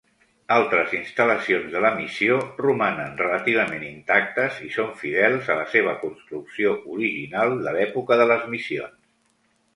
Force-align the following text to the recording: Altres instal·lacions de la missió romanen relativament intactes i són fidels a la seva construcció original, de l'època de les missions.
Altres 0.53 0.93
instal·lacions 0.99 1.67
de 1.75 1.83
la 1.83 1.91
missió 1.97 2.37
romanen 2.61 3.13
relativament 3.19 3.85
intactes 3.91 4.57
i 4.69 4.71
són 4.77 4.91
fidels 5.03 5.53
a 5.53 5.59
la 5.61 5.69
seva 5.75 5.95
construcció 6.07 6.75
original, 6.97 7.57
de 7.69 7.77
l'època 7.79 8.21
de 8.25 8.29
les 8.35 8.51
missions. 8.57 8.99